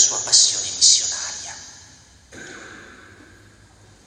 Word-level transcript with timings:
sua 0.00 0.18
passione 0.20 0.64
missionaria. 0.76 1.54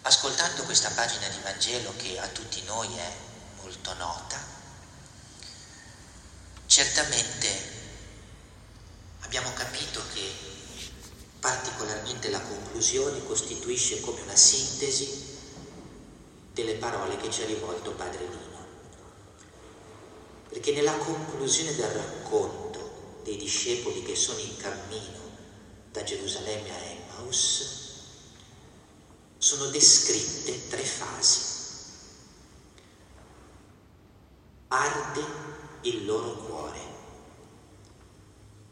Ascoltando 0.02 0.64
questa 0.64 0.90
pagina 0.90 1.28
di 1.28 1.38
Vangelo 1.44 1.94
che 1.96 2.20
a 2.20 2.28
tutti 2.28 2.64
noi 2.64 2.88
è 2.98 3.14
molto 3.62 3.94
nota, 3.94 4.44
certamente 6.66 7.48
abbiamo 9.20 9.54
capito 9.54 10.02
che 10.14 10.32
particolarmente 11.40 12.32
la 12.32 12.42
conclusione 12.42 13.24
costituisce 13.24 14.02
come 14.02 14.22
una 14.22 14.36
sintesi 14.36 15.38
delle 16.54 16.74
parole 16.74 17.18
che 17.18 17.30
ci 17.30 17.44
ha 17.44 17.46
rivolto 17.46 17.92
Padre 17.92 18.26
Lino. 18.26 18.66
Perché 20.50 20.72
nella 20.72 20.98
conclusione 20.98 21.76
del 21.76 21.90
racconto 21.90 23.22
dei 23.24 23.38
discepoli 23.38 24.04
che 24.04 24.16
sono 24.16 24.40
in 24.40 24.58
cammino 24.58 25.23
da 25.94 26.04
Gerusalemme 26.04 26.72
a 26.72 26.80
Emmaus, 26.86 27.66
sono 29.38 29.68
descritte 29.68 30.68
tre 30.68 30.84
fasi. 30.84 31.52
Arde 34.70 35.24
il 35.82 36.04
loro 36.06 36.34
cuore, 36.38 36.80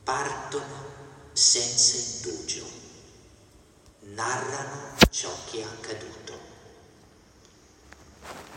partono 0.03 0.85
senza 1.31 1.95
indugio, 1.95 2.65
narrano 3.99 4.95
ciò 5.11 5.29
che 5.51 5.59
è 5.59 5.63
accaduto. 5.63 6.39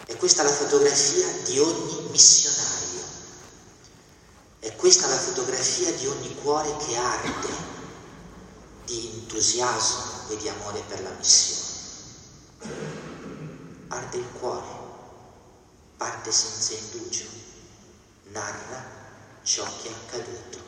E 0.07 0.17
questa 0.17 0.41
è 0.41 0.45
la 0.47 0.53
fotografia 0.53 1.31
di 1.43 1.59
ogni 1.59 2.09
missionario. 2.09 3.03
È 4.61 4.75
questa 4.77 5.07
la 5.07 5.19
fotografia 5.19 5.93
di 5.93 6.07
ogni 6.07 6.35
cuore 6.37 6.75
che 6.79 6.97
arde 6.97 7.64
di 8.85 9.11
entusiasmo 9.15 10.29
e 10.29 10.37
di 10.37 10.49
amore 10.49 10.83
per 10.87 11.03
la 11.03 11.11
missione. 11.11 11.63
Arde 13.89 14.17
il 14.17 14.33
cuore, 14.39 14.69
parte 15.97 16.31
senza 16.31 16.75
indugio, 16.75 17.25
narra 18.25 18.85
ciò 19.43 19.65
che 19.81 19.89
è 19.89 19.93
accaduto 19.93 20.59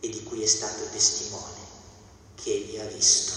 e 0.00 0.08
di 0.08 0.22
cui 0.24 0.42
è 0.42 0.46
stato 0.46 0.88
testimone, 0.90 1.60
che 2.34 2.52
egli 2.52 2.78
ha 2.78 2.86
visto. 2.86 3.32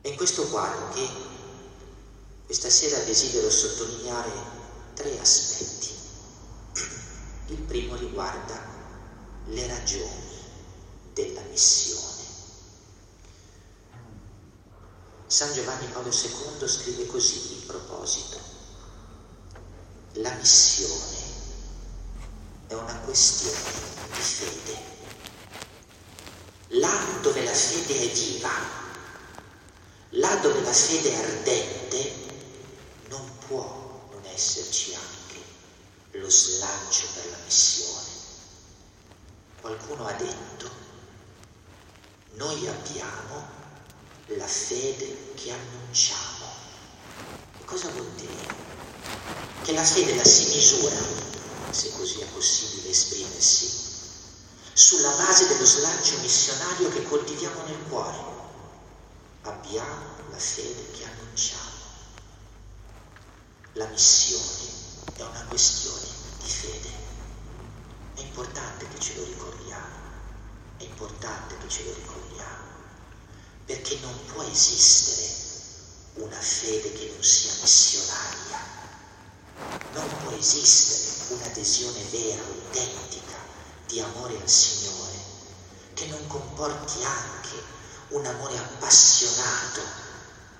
È 0.00 0.08
in 0.08 0.16
questo 0.16 0.48
quadro 0.48 0.88
che 0.94 1.08
questa 2.46 2.70
sera 2.70 2.98
desidero 3.04 3.50
sottolineare 3.50 4.32
tre 4.94 5.18
aspetti. 5.20 5.88
Il 7.48 7.60
primo 7.62 7.94
riguarda 7.96 8.58
le 9.46 9.66
ragioni 9.66 10.29
della 11.22 11.42
missione. 11.48 12.08
San 15.26 15.52
Giovanni 15.52 15.86
Paolo 15.86 16.10
II 16.10 16.68
scrive 16.68 17.06
così 17.06 17.54
in 17.54 17.66
proposito. 17.66 18.38
La 20.14 20.32
missione 20.34 21.18
è 22.66 22.74
una 22.74 22.98
questione 23.04 23.58
di 24.12 24.20
fede. 24.20 24.88
Là 26.78 27.18
dove 27.22 27.44
la 27.44 27.52
fede 27.52 28.00
è 28.00 28.12
viva, 28.12 28.50
là 30.10 30.34
dove 30.36 30.60
la 30.62 30.72
fede 30.72 31.10
è 31.10 31.16
ardente, 31.16 32.12
non 33.08 33.38
può 33.46 34.08
non 34.10 34.24
esserci 34.32 34.94
anche 34.94 36.18
lo 36.18 36.28
slancio 36.28 37.06
per 37.14 37.30
la 37.30 37.38
missione. 37.44 38.08
Qualcuno 39.60 40.06
ha 40.06 40.12
detto, 40.12 40.70
noi 42.40 42.66
abbiamo 42.68 43.46
la 44.28 44.46
fede 44.46 45.34
che 45.34 45.52
annunciamo. 45.52 46.46
Che 47.58 47.64
cosa 47.66 47.90
vuol 47.90 48.10
dire? 48.12 48.54
Che 49.62 49.72
la 49.74 49.84
fede 49.84 50.14
la 50.14 50.24
si 50.24 50.48
misura 50.48 50.96
se 51.68 51.92
così 51.92 52.20
è 52.20 52.26
possibile 52.28 52.88
esprimersi, 52.88 53.70
sulla 54.72 55.10
base 55.16 55.48
dello 55.48 55.66
slancio 55.66 56.16
missionario 56.20 56.88
che 56.88 57.02
coltiviamo 57.02 57.62
nel 57.64 57.82
cuore. 57.90 58.18
Abbiamo 59.42 60.06
la 60.30 60.38
fede 60.38 60.90
che 60.92 61.04
annunciamo. 61.04 61.68
La 63.74 63.86
missione 63.88 64.68
è 65.12 65.22
una 65.22 65.44
questione 65.46 66.06
di 66.42 66.48
fede. 66.48 66.88
È 68.14 68.20
importante 68.20 68.88
che 68.88 68.98
ce 68.98 69.14
lo 69.16 69.24
ricordiamo, 69.24 70.09
è 70.80 70.84
importante 70.84 71.58
che 71.58 71.68
ce 71.68 71.84
lo 71.84 71.92
ricordiamo, 71.92 72.64
perché 73.66 73.98
non 73.98 74.14
può 74.32 74.42
esistere 74.44 75.28
una 76.14 76.40
fede 76.40 76.92
che 76.94 77.10
non 77.12 77.22
sia 77.22 77.52
missionaria. 77.60 78.78
Non 79.92 80.08
può 80.22 80.30
esistere 80.32 81.34
un'adesione 81.34 82.02
vera, 82.04 82.42
autentica 82.42 83.36
di 83.86 84.00
amore 84.00 84.40
al 84.40 84.48
Signore, 84.48 85.18
che 85.92 86.06
non 86.06 86.26
comporti 86.28 87.04
anche 87.04 87.62
un 88.08 88.24
amore 88.24 88.56
appassionato 88.56 89.82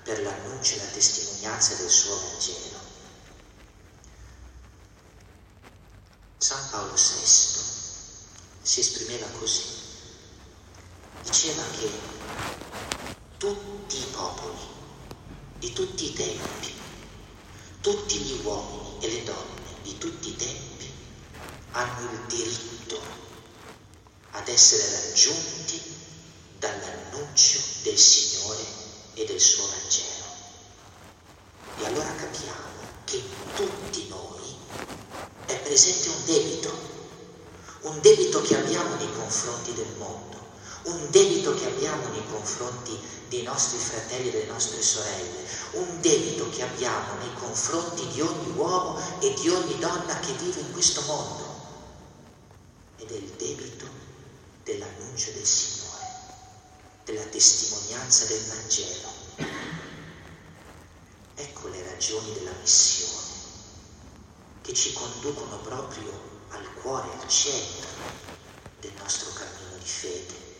per 0.03 0.21
l'annuncio 0.21 0.75
e 0.75 0.77
la 0.77 0.91
testimonianza 0.91 1.75
del 1.75 1.89
suo 1.89 2.15
Vangelo. 2.15 2.79
San 6.37 6.69
Paolo 6.69 6.93
VI 6.93 7.79
si 8.61 8.79
esprimeva 8.79 9.25
così, 9.39 9.80
diceva 11.23 11.63
che 11.79 11.89
tutti 13.37 13.97
i 13.97 14.05
popoli, 14.11 14.59
di 15.59 15.73
tutti 15.73 16.05
i 16.05 16.13
tempi, 16.13 16.73
tutti 17.81 18.17
gli 18.17 18.45
uomini 18.45 18.97
e 18.99 19.07
le 19.09 19.23
donne, 19.23 19.73
di 19.83 19.97
tutti 19.97 20.29
i 20.29 20.35
tempi 20.35 20.89
hanno 21.71 22.11
il 22.11 22.19
diritto 22.27 22.99
ad 24.31 24.47
essere 24.47 25.07
raggiunti 25.07 25.81
dall'annuncio 26.59 27.59
del 27.83 27.97
Signore 27.97 28.63
e 29.13 29.25
del 29.25 29.39
suo 29.39 29.67
Vangelo. 29.67 30.25
E 31.79 31.85
allora 31.85 32.13
capiamo 32.15 32.79
che 33.05 33.23
tutti 33.55 34.07
noi 34.07 34.55
è 35.45 35.57
presente 35.59 36.09
un 36.09 36.25
debito, 36.25 36.89
un 37.81 37.99
debito 38.01 38.41
che 38.41 38.57
abbiamo 38.57 38.95
nei 38.95 39.11
confronti 39.13 39.73
del 39.73 39.95
mondo, 39.97 40.40
un 40.83 41.09
debito 41.09 41.53
che 41.53 41.65
abbiamo 41.65 42.07
nei 42.09 42.25
confronti 42.27 42.97
dei 43.29 43.43
nostri 43.43 43.77
fratelli 43.77 44.29
e 44.29 44.31
delle 44.31 44.51
nostre 44.51 44.81
sorelle, 44.81 45.45
un 45.73 46.01
debito 46.01 46.49
che 46.49 46.63
abbiamo 46.63 47.17
nei 47.19 47.33
confronti 47.35 48.07
di 48.07 48.21
ogni 48.21 48.51
uomo 48.55 48.99
e 49.19 49.33
di 49.35 49.49
ogni 49.49 49.77
donna 49.79 50.19
che 50.19 50.33
vive 50.33 50.59
in 50.59 50.71
questo 50.71 51.01
mondo. 51.01 51.59
Ed 52.97 53.09
è 53.09 53.15
il 53.15 53.31
debito 53.37 53.87
dell'annuncio 54.63 55.31
del 55.31 55.45
Signore, 55.45 56.05
della 57.05 57.23
testimonianza 57.23 58.25
del 58.25 58.41
Vangelo. 58.41 59.09
Ecco 61.35 61.67
le 61.69 61.83
ragioni 61.83 62.33
della 62.33 62.53
missione 62.59 63.39
che 64.61 64.73
ci 64.73 64.93
conducono 64.93 65.57
proprio 65.59 66.11
al 66.49 66.73
cuore, 66.75 67.09
al 67.19 67.27
centro 67.27 67.89
del 68.79 68.91
nostro 68.99 69.31
cammino 69.33 69.77
di 69.77 69.85
fede. 69.85 70.50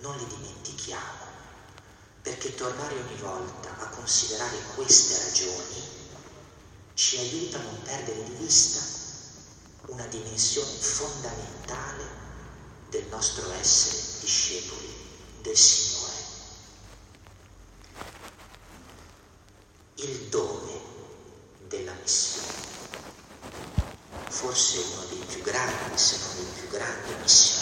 Non 0.00 0.16
li 0.16 0.26
dimentichiamo 0.26 1.28
perché 2.22 2.54
tornare 2.54 2.94
ogni 2.94 3.16
volta 3.20 3.68
a 3.78 3.88
considerare 3.88 4.56
queste 4.74 5.18
ragioni 5.24 5.82
ci 6.94 7.18
aiuta 7.18 7.58
a 7.58 7.62
non 7.62 7.82
perdere 7.82 8.24
di 8.24 8.32
vista 8.32 8.80
una 9.86 10.06
dimensione 10.06 10.70
fondamentale 10.70 12.04
del 12.88 13.06
nostro 13.10 13.50
essere 13.52 14.20
discepoli 14.20 14.94
del 15.42 15.56
Signore. 15.56 16.14
Il 19.96 20.28
dove 20.28 20.80
della 21.68 21.92
missione, 22.00 22.48
forse 24.28 24.78
uno 24.78 25.04
dei 25.10 25.24
più 25.26 25.42
grandi, 25.42 25.98
se 25.98 26.16
non 26.18 26.38
il 26.38 26.52
più 26.58 26.68
grande 26.68 27.14
missionario 27.20 27.59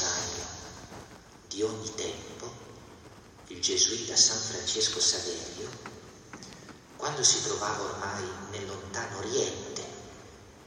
di 1.59 1.65
ogni 1.65 1.93
tempo, 1.97 2.49
il 3.49 3.61
gesuita 3.61 4.15
San 4.15 4.39
Francesco 4.39 5.01
Saverio, 5.01 5.69
quando 6.95 7.25
si 7.25 7.43
trovava 7.43 7.83
ormai 7.83 8.25
nel 8.53 8.65
lontano 8.65 9.19
Oriente, 9.19 9.85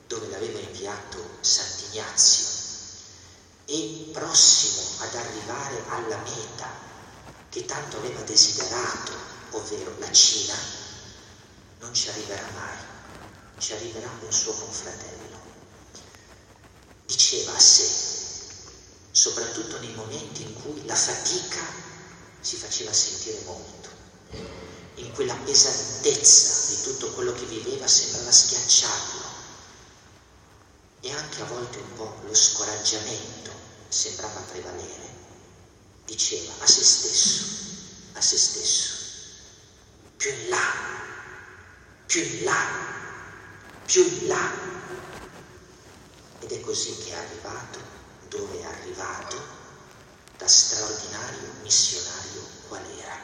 dove 0.08 0.28
l'aveva 0.28 0.60
inviato 0.60 1.18
Sant'Ignazio, 1.40 2.46
e 3.68 4.10
prossimo 4.12 4.82
ad 4.98 5.16
arrivare 5.16 5.82
alla 5.88 6.18
meta 6.18 6.68
che 7.48 7.64
tanto 7.64 7.96
aveva 7.96 8.20
desiderato, 8.24 9.14
ovvero 9.52 9.96
la 9.98 10.12
Cina, 10.12 10.56
non 11.80 11.94
ci 11.94 12.10
arriverà 12.10 12.50
mai, 12.54 12.78
ci 13.60 13.72
arriverà 13.72 14.10
un 14.20 14.32
suo 14.34 14.52
confratello. 14.52 15.40
diceva 17.06 17.56
a 17.56 17.60
sé, 17.60 18.11
soprattutto 19.12 19.78
nei 19.80 19.94
momenti 19.94 20.44
in 20.44 20.54
cui 20.62 20.86
la 20.86 20.96
fatica 20.96 21.62
si 22.40 22.56
faceva 22.56 22.94
sentire 22.94 23.42
molto, 23.46 23.90
in 24.96 25.12
quella 25.12 25.36
pesantezza 25.36 26.74
di 26.74 26.82
tutto 26.82 27.12
quello 27.12 27.34
che 27.34 27.46
viveva 27.46 27.88
sembrava 27.88 28.32
schiacciarlo. 28.32 29.40
E 31.02 31.12
anche 31.12 31.42
a 31.42 31.46
volte 31.46 31.78
un 31.78 31.94
po' 31.96 32.20
lo 32.26 32.34
scoraggiamento 32.34 33.52
sembrava 33.88 34.40
prevalere, 34.42 35.10
diceva 36.06 36.54
a 36.60 36.68
se 36.68 36.84
stesso, 36.84 37.44
a 38.14 38.22
se 38.22 38.38
stesso, 38.38 38.94
più 40.16 40.32
in 40.32 40.50
là, 40.50 40.74
più 42.06 42.22
in 42.22 42.44
là, 42.44 42.66
più 43.86 44.04
in 44.04 44.28
là. 44.28 44.52
Ed 46.40 46.52
è 46.52 46.60
così 46.62 46.98
che 46.98 47.10
è 47.10 47.16
arrivato 47.16 48.01
dove 48.32 48.62
è 48.62 48.64
arrivato 48.64 49.38
da 50.38 50.48
straordinario 50.48 51.52
missionario 51.64 52.48
qual 52.70 52.82
era. 52.98 53.20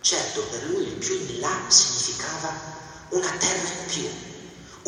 Certo, 0.00 0.42
per 0.42 0.64
lui 0.64 0.86
il 0.86 0.96
più 0.96 1.14
in 1.14 1.40
là 1.40 1.70
significava 1.70 2.52
una 3.10 3.30
terra 3.38 3.66
in 3.66 3.86
più, 3.86 4.08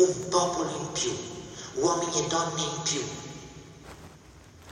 un 0.05 0.29
popolo 0.29 0.70
in 0.76 0.93
più, 0.93 1.17
uomini 1.81 2.25
e 2.25 2.29
donne 2.29 2.61
in 2.61 2.82
più. 2.82 3.02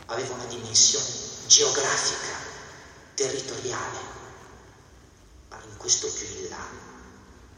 Aveva 0.07 0.35
una 0.35 0.45
dimensione 0.45 1.07
geografica, 1.47 2.37
territoriale, 3.15 3.99
ma 5.49 5.59
in 5.65 5.77
questo 5.79 6.07
più 6.13 6.27
in 6.27 6.49
là 6.51 6.67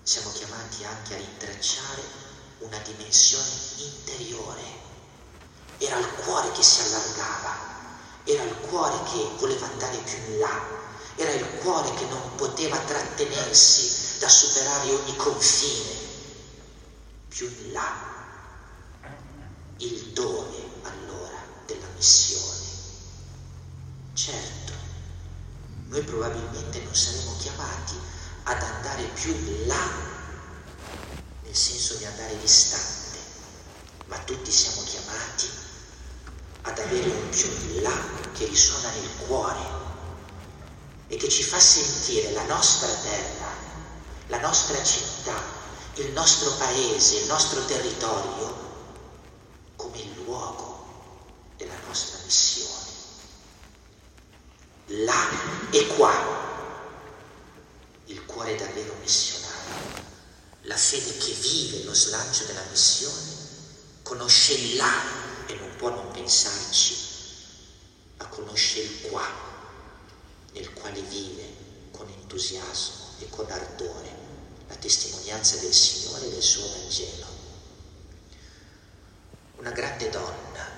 siamo 0.02 0.30
chiamati 0.32 0.84
anche 0.84 1.14
a 1.14 1.18
rintracciare 1.18 2.02
una 2.58 2.78
dimensione 2.78 3.50
interiore. 3.78 4.89
Era 5.82 5.96
il 5.96 6.12
cuore 6.12 6.52
che 6.52 6.62
si 6.62 6.82
allargava, 6.82 7.56
era 8.24 8.42
il 8.42 8.54
cuore 8.68 9.02
che 9.04 9.30
voleva 9.38 9.64
andare 9.64 9.96
più 9.96 10.18
in 10.26 10.38
là, 10.38 10.60
era 11.16 11.30
il 11.30 11.58
cuore 11.62 11.94
che 11.94 12.04
non 12.04 12.34
poteva 12.34 12.76
trattenersi 12.76 14.18
da 14.18 14.28
superare 14.28 14.92
ogni 14.92 15.16
confine. 15.16 15.98
Più 17.28 17.46
in 17.46 17.72
là, 17.72 17.94
il 19.78 20.12
dove 20.12 20.68
allora 20.82 21.38
della 21.64 21.88
missione. 21.96 22.66
Certo, 24.12 24.72
noi 25.86 26.02
probabilmente 26.02 26.82
non 26.82 26.94
saremo 26.94 27.36
chiamati 27.38 27.98
ad 28.42 28.62
andare 28.62 29.04
più 29.14 29.32
in 29.32 29.66
là, 29.66 29.90
nel 31.40 31.56
senso 31.56 31.94
di 31.94 32.04
andare 32.04 32.38
distante, 32.38 33.18
ma 34.08 34.18
tutti 34.18 34.52
siamo 34.52 34.82
chiamati 34.82 35.68
ad 36.62 36.78
avere 36.78 37.08
un 37.08 37.28
più 37.30 37.48
in 37.48 37.82
là 37.82 37.96
che 38.32 38.46
risuona 38.46 38.90
nel 38.90 39.08
cuore 39.26 39.78
e 41.08 41.16
che 41.16 41.28
ci 41.28 41.42
fa 41.42 41.58
sentire 41.58 42.32
la 42.32 42.44
nostra 42.44 42.88
terra, 42.88 43.48
la 44.28 44.40
nostra 44.40 44.82
città, 44.82 45.42
il 45.94 46.12
nostro 46.12 46.52
paese, 46.52 47.20
il 47.20 47.26
nostro 47.26 47.64
territorio 47.64 48.68
come 49.76 49.98
il 49.98 50.12
luogo 50.24 50.86
della 51.56 51.76
nostra 51.86 52.18
missione. 52.24 52.88
Là 54.86 55.28
e 55.70 55.86
qua 55.88 56.12
il 58.06 58.24
cuore 58.26 58.56
davvero 58.56 58.94
missionario, 59.00 60.02
la 60.62 60.76
fede 60.76 61.16
che 61.16 61.32
vive 61.32 61.84
lo 61.84 61.94
slancio 61.94 62.44
della 62.44 62.64
missione, 62.70 63.38
conosce 64.02 64.54
il 64.54 64.76
là 64.76 65.19
e 65.50 65.54
non 65.58 65.74
può 65.76 65.90
non 65.90 66.10
pensarci, 66.12 66.96
ma 68.18 68.26
conosce 68.26 68.80
il 68.80 69.00
qua, 69.08 69.26
nel 70.52 70.72
quale 70.72 71.00
vive 71.02 71.44
con 71.90 72.08
entusiasmo 72.08 73.14
e 73.18 73.28
con 73.28 73.50
ardore 73.50 74.28
la 74.68 74.76
testimonianza 74.76 75.56
del 75.56 75.74
Signore 75.74 76.26
e 76.26 76.30
del 76.30 76.42
suo 76.42 76.68
Vangelo. 76.68 77.26
Una 79.56 79.72
grande 79.72 80.08
donna, 80.08 80.68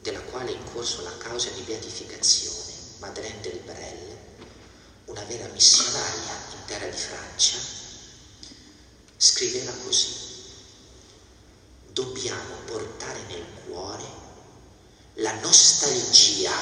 della 0.00 0.22
quale 0.22 0.50
è 0.50 0.56
in 0.56 0.64
corso 0.72 1.02
la 1.02 1.16
causa 1.18 1.50
di 1.50 1.60
beatificazione, 1.62 2.72
Madeleine 2.98 3.40
del 3.42 3.60
Brel, 3.60 4.18
una 5.06 5.22
vera 5.24 5.46
missionaria 5.48 6.32
in 6.52 6.64
terra 6.66 6.86
di 6.86 6.96
Francia, 6.96 7.58
scriveva 9.16 9.72
così, 9.84 10.33
dobbiamo 11.94 12.54
portare 12.66 13.20
nel 13.28 13.44
cuore 13.66 14.04
la 15.14 15.32
nostalgia 15.40 16.52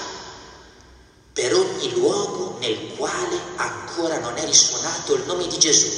per 1.33 1.55
ogni 1.55 1.91
luogo 1.93 2.59
nel 2.59 2.95
quale 2.95 3.41
ancora 3.57 4.19
non 4.19 4.37
è 4.37 4.45
risuonato 4.45 5.15
il 5.15 5.25
nome 5.25 5.49
di 5.49 5.59
Gesù 5.59 5.91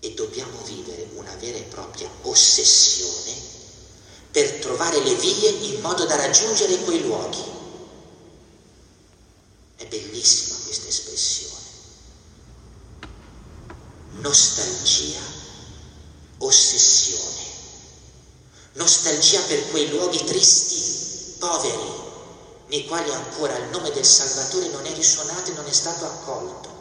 e 0.00 0.12
dobbiamo 0.12 0.60
vivere 0.62 1.08
una 1.14 1.34
vera 1.36 1.56
e 1.56 1.62
propria 1.62 2.08
ossessione 2.22 3.32
per 4.30 4.58
trovare 4.60 5.02
le 5.02 5.14
vie 5.14 5.48
in 5.48 5.80
modo 5.80 6.04
da 6.04 6.16
raggiungere 6.16 6.76
quei 6.80 7.02
luoghi. 7.02 7.42
È 9.76 9.86
bellissima 9.86 10.56
questa 10.64 10.88
espressione. 10.88 11.56
Nostalgia, 14.20 15.20
ossessione. 16.38 17.46
Nostalgia 18.74 19.40
per 19.42 19.70
quei 19.70 19.88
luoghi 19.88 20.22
tristi, 20.24 21.27
poveri, 21.38 22.06
nei 22.66 22.86
quali 22.86 23.10
ancora 23.12 23.56
il 23.56 23.70
nome 23.70 23.90
del 23.90 24.04
Salvatore 24.04 24.68
non 24.68 24.84
è 24.84 24.92
risuonato 24.94 25.50
e 25.50 25.54
non 25.54 25.66
è 25.66 25.72
stato 25.72 26.04
accolto. 26.04 26.76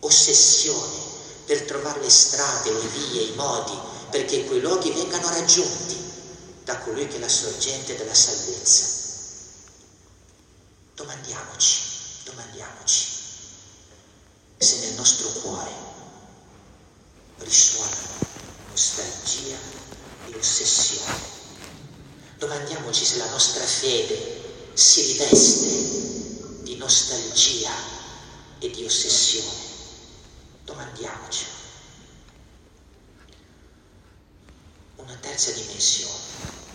Ossessione 0.00 1.08
per 1.46 1.62
trovare 1.62 2.00
le 2.00 2.10
strade, 2.10 2.72
le 2.72 2.86
vie, 2.86 3.22
i 3.22 3.34
modi 3.34 3.78
perché 4.10 4.44
quei 4.44 4.60
luoghi 4.60 4.90
vengano 4.90 5.28
raggiunti 5.28 5.96
da 6.64 6.78
colui 6.78 7.06
che 7.06 7.16
è 7.16 7.20
la 7.20 7.28
sorgente 7.28 7.96
della 7.96 8.14
salvezza. 8.14 8.98
Domandiamoci 10.94 11.88
domandiamoci 12.24 13.08
se 14.58 14.78
nel 14.80 14.94
nostro 14.94 15.28
cuore 15.40 15.70
risuonano 17.38 18.18
nostalgia 18.68 19.56
e 20.26 20.36
ossessione. 20.36 21.38
Domandiamoci 22.36 23.04
se 23.04 23.16
la 23.16 23.26
nostra 23.40 23.64
fede 23.64 24.74
si 24.74 25.00
riveste 25.12 26.62
di 26.62 26.76
nostalgia 26.76 27.72
e 28.58 28.68
di 28.68 28.84
ossessione. 28.84 29.56
Domandiamoci. 30.62 31.46
Una 34.96 35.14
terza 35.14 35.52
dimensione, 35.52 36.20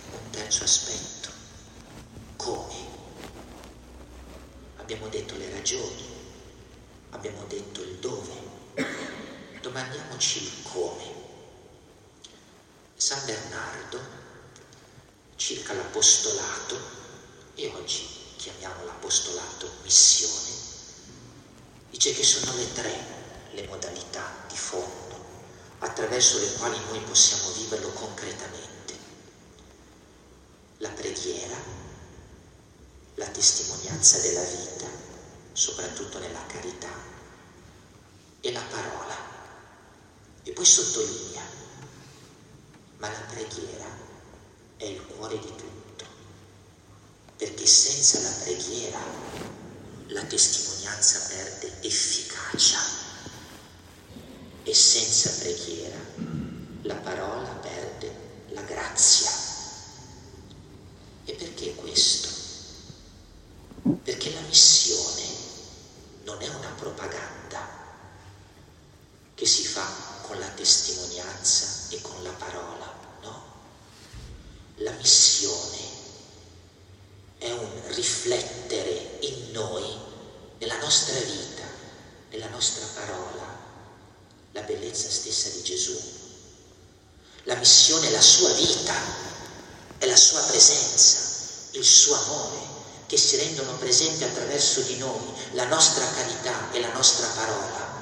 un 0.10 0.30
terzo 0.32 0.64
aspetto. 0.64 1.30
Come? 2.36 2.76
Abbiamo 4.78 5.08
detto 5.10 5.38
le 5.38 5.52
ragioni, 5.52 6.04
abbiamo 7.12 7.46
detto 7.46 7.84
il 7.84 7.96
dove, 8.00 8.34
domandiamoci 9.62 10.42
il 10.42 10.52
come. 10.64 11.14
San 12.96 13.24
Bernardo, 13.26 14.25
circa 15.36 15.74
l'apostolato, 15.74 16.78
e 17.56 17.68
oggi 17.76 18.08
chiamiamo 18.38 18.86
l'apostolato 18.86 19.70
missione, 19.84 20.52
dice 21.90 22.14
che 22.14 22.24
sono 22.24 22.54
le 22.56 22.74
tre 22.74 23.14
le 23.52 23.68
modalità 23.68 24.44
di 24.48 24.58
fondo 24.58 25.24
attraverso 25.80 26.40
le 26.40 26.54
quali 26.54 26.78
noi 26.88 27.00
possiamo 27.02 27.52
viverlo 27.52 27.90
concretamente. 27.90 28.94
La 30.80 30.90
preghiera, 30.90 31.58
la 33.16 33.28
testimonianza 33.28 34.20
della 34.20 34.44
vita, 34.44 34.88
soprattutto 35.54 36.20
nella 36.20 36.46
carità, 36.48 36.92
e 38.42 38.52
la 38.52 38.62
parola. 38.62 39.16
E 40.44 40.52
poi 40.52 40.66
sottolinea, 40.66 41.44
ma 42.98 43.10
la 43.10 43.20
preghiera 43.20 44.05
è 44.86 44.90
il 44.90 45.06
cuore 45.06 45.40
di 45.40 45.48
tutto, 45.56 46.06
perché 47.38 47.66
senza 47.66 48.22
la 48.22 48.30
preghiera 48.44 49.00
la 50.08 50.24
testimonianza 50.24 51.20
perde 51.28 51.82
efficacia 51.82 52.80
e 54.64 54.74
senza 54.74 55.32
preghiera 55.40 55.98
la 56.84 56.96
parola 56.96 57.50
perde 57.62 58.14
la 58.50 58.62
grazia. 58.62 59.32
E 61.26 61.34
perché 61.34 61.74
questo? 61.74 62.30
Perché 64.04 64.34
la 64.34 64.42
missione 64.42 65.24
non 66.26 66.42
è 66.42 66.48
una 66.48 66.74
propaganda 66.78 67.68
che 69.34 69.46
si 69.48 69.64
fa 69.66 69.86
con 70.22 70.40
la 70.40 70.50
testimonianza 70.50 71.88
e 71.90 72.02
con 72.02 72.22
la 72.24 72.32
parola, 72.32 72.94
no? 73.22 73.44
La 74.78 74.92
missione 74.92 75.78
è 77.38 77.52
un 77.52 77.82
riflettere 77.94 79.18
in 79.22 79.52
noi, 79.52 79.84
nella 80.60 80.80
nostra 80.80 81.20
vita, 81.20 81.64
nella 82.30 82.50
nostra 82.50 82.86
parola, 82.94 83.56
bellezza 84.96 85.10
stessa 85.10 85.50
di 85.50 85.62
Gesù. 85.62 86.00
La 87.44 87.56
missione 87.56 88.08
è 88.08 88.12
la 88.12 88.22
sua 88.22 88.50
vita, 88.54 88.94
è 89.98 90.06
la 90.06 90.16
sua 90.16 90.42
presenza, 90.44 91.18
il 91.72 91.84
suo 91.84 92.16
amore 92.16 92.74
che 93.08 93.18
si 93.18 93.36
rendono 93.36 93.78
presenti 93.78 94.24
attraverso 94.24 94.82
di 94.82 94.98
noi, 94.98 95.22
la 95.52 95.66
nostra 95.66 96.10
carità 96.12 96.72
e 96.72 96.80
la 96.80 96.94
nostra 96.94 97.28
parola. 97.28 97.94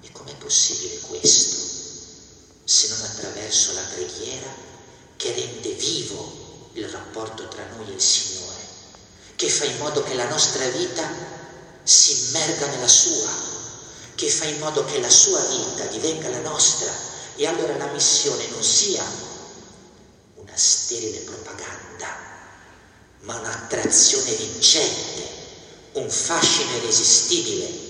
E 0.00 0.10
com'è 0.10 0.34
possibile 0.36 0.98
questo 1.00 1.64
se 2.64 2.88
non 2.88 3.00
attraverso 3.02 3.74
la 3.74 3.82
preghiera 3.82 4.48
che 5.16 5.32
rende 5.32 5.70
vivo 5.72 6.70
il 6.72 6.88
rapporto 6.88 7.46
tra 7.48 7.64
noi 7.76 7.90
e 7.90 7.94
il 7.94 8.00
Signore, 8.00 8.64
che 9.36 9.48
fa 9.48 9.64
in 9.64 9.76
modo 9.76 10.02
che 10.02 10.14
la 10.14 10.28
nostra 10.28 10.66
vita 10.70 11.08
si 11.84 12.28
immerga 12.28 12.66
nella 12.66 12.88
sua, 12.88 13.30
che 14.16 14.30
fa 14.30 14.46
in 14.46 14.58
modo 14.58 14.84
che 14.86 14.98
la 14.98 15.10
sua 15.10 15.40
vita 15.42 15.84
divenga 15.86 16.30
la 16.30 16.40
nostra 16.40 16.90
e 17.36 17.46
allora 17.46 17.76
la 17.76 17.92
missione 17.92 18.48
non 18.48 18.62
sia 18.62 19.04
una 20.36 20.56
sterile 20.56 21.18
propaganda, 21.18 22.08
ma 23.20 23.38
un'attrazione 23.38 24.32
vincente, 24.32 25.22
un 25.92 26.08
fascino 26.08 26.76
irresistibile, 26.78 27.84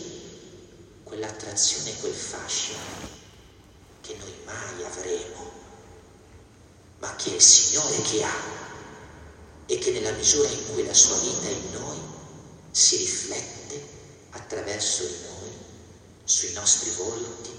quell'attrazione 1.05 1.91
e 1.91 1.97
quel 2.01 2.15
fascino 2.15 2.79
che 4.01 4.17
noi 4.19 4.35
mai 4.45 4.85
avremo, 4.85 5.51
ma 6.99 7.15
che 7.15 7.31
è 7.31 7.35
il 7.35 7.41
Signore 7.41 8.03
che 8.03 8.23
ha 8.25 8.65
e 9.67 9.79
che 9.79 9.93
nella 9.93 10.13
misura 10.13 10.49
in 10.49 10.73
cui 10.73 10.85
la 10.85 10.95
sua 10.95 11.17
vita 11.19 11.47
è 11.47 11.51
in 11.51 11.71
noi 11.71 11.99
si 12.73 12.97
riflette 12.97 13.95
attraverso 14.31 15.05
di 15.05 15.17
noi, 15.25 15.56
sui 16.27 16.53
nostri 16.55 16.91
volti, 16.91 17.57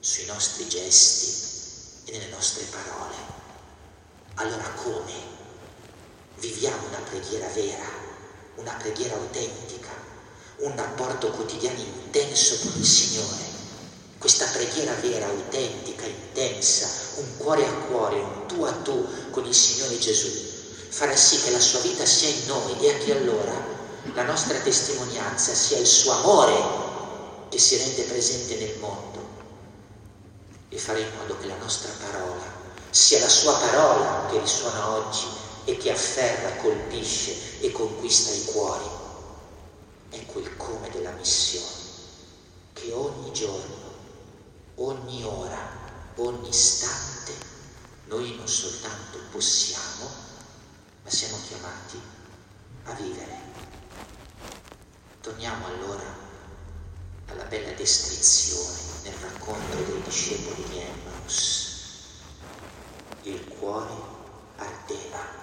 sui 0.00 0.24
nostri 0.26 0.66
gesti 0.66 2.10
e 2.10 2.18
nelle 2.18 2.30
nostre 2.30 2.64
parole. 2.64 3.14
Allora 4.34 4.68
come 4.70 5.12
viviamo 6.38 6.88
una 6.88 6.98
preghiera 6.98 7.46
vera, 7.54 7.86
una 8.56 8.72
preghiera 8.72 9.14
autentica, 9.14 9.90
un 10.58 10.74
rapporto 10.74 11.30
quotidiano 11.30 11.78
intenso 11.78 12.58
con 12.58 12.72
il 12.76 12.84
Signore? 12.84 13.50
Questa 14.18 14.46
preghiera 14.46 14.94
vera, 14.94 15.26
autentica, 15.26 16.04
intensa, 16.04 16.88
un 17.18 17.36
cuore 17.36 17.64
a 17.64 17.72
cuore, 17.72 18.16
un 18.16 18.46
tu 18.48 18.64
a 18.64 18.72
tu 18.72 19.30
con 19.30 19.44
il 19.44 19.54
Signore 19.54 19.96
Gesù, 19.98 20.28
farà 20.88 21.14
sì 21.14 21.40
che 21.40 21.52
la 21.52 21.60
sua 21.60 21.78
vita 21.78 22.04
sia 22.04 22.28
in 22.30 22.46
noi 22.46 22.80
e 22.80 22.94
anche 22.94 23.16
allora 23.16 23.64
la 24.12 24.24
nostra 24.24 24.58
testimonianza 24.58 25.54
sia 25.54 25.78
il 25.78 25.86
suo 25.86 26.10
amore 26.10 26.81
che 27.52 27.58
si 27.58 27.76
rende 27.76 28.04
presente 28.04 28.56
nel 28.56 28.78
mondo 28.78 29.28
e 30.70 30.78
fare 30.78 31.02
in 31.02 31.10
modo 31.18 31.36
che 31.36 31.46
la 31.46 31.58
nostra 31.58 31.92
parola 32.00 32.42
sia 32.88 33.18
la 33.18 33.28
sua 33.28 33.58
parola 33.58 34.26
che 34.30 34.38
risuona 34.38 34.88
oggi 34.88 35.26
e 35.66 35.76
che 35.76 35.90
afferra, 35.90 36.56
colpisce 36.62 37.60
e 37.60 37.70
conquista 37.70 38.32
i 38.32 38.44
cuori. 38.46 38.86
Ecco 40.12 40.38
il 40.38 40.56
come 40.56 40.88
della 40.88 41.10
missione, 41.10 41.66
che 42.72 42.90
ogni 42.90 43.30
giorno, 43.32 43.92
ogni 44.76 45.22
ora, 45.22 45.58
ogni 46.16 46.48
istante 46.48 47.34
noi 48.06 48.34
non 48.34 48.48
soltanto 48.48 49.18
possiamo, 49.30 50.08
ma 51.02 51.10
siamo 51.10 51.36
chiamati 51.46 52.00
a 52.84 52.92
vivere. 52.94 53.40
Torniamo 55.20 55.66
allora 55.66 56.31
alla 57.32 57.44
bella 57.44 57.72
descrizione 57.72 58.78
nel 59.04 59.14
racconto 59.14 59.76
dei 59.76 60.02
discepoli 60.02 60.64
di 60.68 60.78
Emmaus. 60.78 61.70
Il 63.22 63.48
cuore 63.48 63.94
ardeva. 64.56 65.40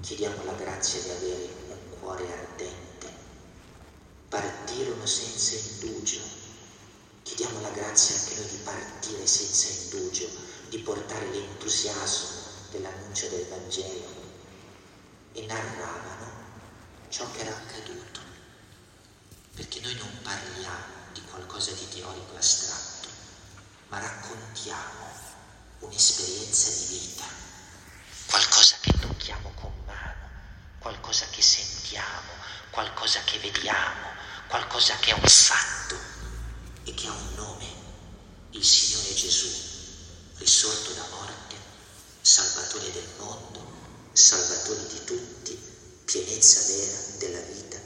Chiediamo 0.00 0.44
la 0.44 0.52
grazia 0.54 1.00
di 1.02 1.10
avere 1.10 1.48
un 1.68 1.98
cuore 2.00 2.24
ardente. 2.32 3.12
Partirono 4.28 5.06
senza 5.06 5.54
indugio. 5.54 6.20
Chiediamo 7.22 7.60
la 7.60 7.70
grazia 7.70 8.16
anche 8.16 8.34
noi 8.34 8.48
di 8.48 8.60
partire 8.64 9.26
senza 9.26 9.68
indugio, 9.68 10.28
di 10.68 10.78
portare 10.78 11.30
l'entusiasmo 11.30 12.40
dell'annuncio 12.70 13.28
del 13.28 13.46
Vangelo. 13.46 14.24
E 15.32 15.46
narravano 15.46 16.30
ciò 17.08 17.30
che 17.30 17.40
era 17.40 17.50
accaduto 17.50 18.25
perché 19.56 19.80
noi 19.80 19.94
non 19.94 20.20
parliamo 20.22 20.84
di 21.14 21.22
qualcosa 21.22 21.72
di 21.72 21.88
teorico 21.88 22.36
astratto, 22.36 23.08
ma 23.88 23.98
raccontiamo 23.98 25.08
un'esperienza 25.78 26.68
di 26.68 26.98
vita, 26.98 27.24
qualcosa 28.26 28.76
che 28.82 28.92
tocchiamo 29.00 29.50
con 29.54 29.72
mano, 29.86 30.28
qualcosa 30.78 31.24
che 31.30 31.40
sentiamo, 31.40 32.32
qualcosa 32.68 33.24
che 33.24 33.38
vediamo, 33.38 34.08
qualcosa 34.48 34.94
che 34.96 35.12
è 35.12 35.14
un 35.14 35.26
fatto 35.26 35.96
e 36.84 36.92
che 36.92 37.06
ha 37.06 37.12
un 37.12 37.34
nome, 37.36 37.66
il 38.50 38.64
Signore 38.64 39.14
Gesù, 39.14 39.48
risorto 40.36 40.92
da 40.92 41.06
morte, 41.08 41.56
Salvatore 42.20 42.92
del 42.92 43.08
mondo, 43.16 43.64
Salvatore 44.12 44.86
di 44.86 45.04
tutti, 45.04 45.58
pienezza 46.04 46.60
vera 46.66 47.16
della 47.18 47.40
vita. 47.40 47.85